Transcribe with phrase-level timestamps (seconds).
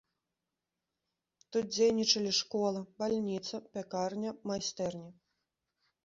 [1.55, 5.05] Тут дзейнічалі школа, бальніца, пякарня, майстэрні.